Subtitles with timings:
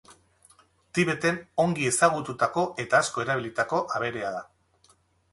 [0.99, 4.41] Tibeten ongi ezagututako eta asko erabilitako aberea da.